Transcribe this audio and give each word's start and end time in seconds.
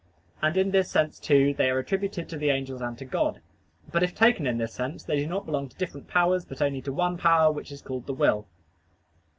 And 0.41 0.57
in 0.57 0.71
this 0.71 0.89
sense, 0.89 1.19
too, 1.19 1.53
they 1.53 1.69
are 1.69 1.77
attributed 1.77 2.27
to 2.27 2.35
the 2.35 2.49
angels 2.49 2.81
and 2.81 2.97
to 2.97 3.05
God. 3.05 3.39
But 3.91 4.01
if 4.01 4.15
taken 4.15 4.47
in 4.47 4.57
this 4.57 4.73
sense, 4.73 5.03
they 5.03 5.17
do 5.17 5.27
not 5.27 5.45
belong 5.45 5.69
to 5.69 5.77
different 5.77 6.07
powers, 6.07 6.43
but 6.43 6.59
only 6.59 6.81
to 6.81 6.91
one 6.91 7.19
power, 7.19 7.51
which 7.51 7.71
is 7.71 7.83
called 7.83 8.07
the 8.07 8.13
will. 8.15 8.47